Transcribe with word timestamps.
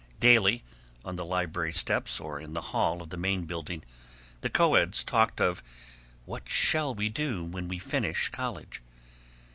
Daily, 0.19 0.63
on 1.05 1.15
the 1.15 1.23
library 1.23 1.71
steps 1.71 2.19
or 2.19 2.39
in 2.39 2.53
the 2.53 2.69
hall 2.73 3.03
of 3.03 3.11
the 3.11 3.17
Main 3.21 3.45
Building, 3.45 3.83
the 4.41 4.49
co 4.49 4.73
eds 4.73 5.03
talked 5.03 5.39
of 5.39 5.61
"What 6.25 6.49
shall 6.49 6.95
we 6.95 7.07
do 7.07 7.43
when 7.43 7.67
we 7.67 7.77
finish 7.77 8.29
college?" 8.29 8.81